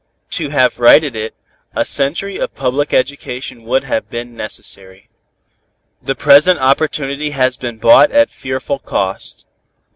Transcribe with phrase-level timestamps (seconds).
[0.31, 1.35] To have righted it,
[1.75, 5.09] a century of public education would have been necessary.
[6.01, 9.45] The present opportunity has been bought at fearful cost.